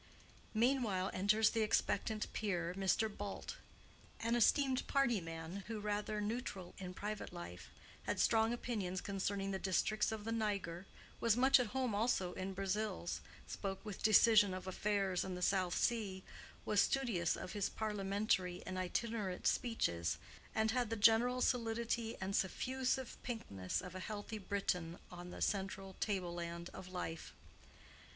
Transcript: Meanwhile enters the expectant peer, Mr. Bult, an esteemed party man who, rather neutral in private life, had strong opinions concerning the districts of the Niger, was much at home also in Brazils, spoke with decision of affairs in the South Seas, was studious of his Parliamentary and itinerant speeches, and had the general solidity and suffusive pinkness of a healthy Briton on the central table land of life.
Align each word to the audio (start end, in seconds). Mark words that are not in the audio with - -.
Meanwhile 0.55 1.11
enters 1.13 1.51
the 1.51 1.61
expectant 1.61 2.25
peer, 2.33 2.73
Mr. 2.75 3.07
Bult, 3.07 3.57
an 4.19 4.33
esteemed 4.35 4.87
party 4.87 5.21
man 5.21 5.63
who, 5.67 5.79
rather 5.79 6.19
neutral 6.19 6.73
in 6.79 6.95
private 6.95 7.31
life, 7.31 7.69
had 8.07 8.19
strong 8.19 8.51
opinions 8.51 8.99
concerning 8.99 9.51
the 9.51 9.59
districts 9.59 10.11
of 10.11 10.23
the 10.23 10.31
Niger, 10.31 10.87
was 11.19 11.37
much 11.37 11.59
at 11.59 11.67
home 11.67 11.93
also 11.93 12.33
in 12.33 12.55
Brazils, 12.55 13.21
spoke 13.45 13.85
with 13.85 14.01
decision 14.01 14.55
of 14.55 14.65
affairs 14.65 15.23
in 15.23 15.35
the 15.35 15.41
South 15.43 15.75
Seas, 15.77 16.23
was 16.65 16.81
studious 16.81 17.35
of 17.35 17.51
his 17.51 17.69
Parliamentary 17.69 18.63
and 18.65 18.79
itinerant 18.79 19.45
speeches, 19.45 20.17
and 20.55 20.71
had 20.71 20.89
the 20.89 20.95
general 20.95 21.41
solidity 21.41 22.17
and 22.19 22.33
suffusive 22.35 23.17
pinkness 23.21 23.81
of 23.81 23.93
a 23.93 23.99
healthy 23.99 24.39
Briton 24.39 24.97
on 25.11 25.29
the 25.29 25.43
central 25.43 25.93
table 25.99 26.33
land 26.33 26.71
of 26.73 26.87
life. 26.87 27.35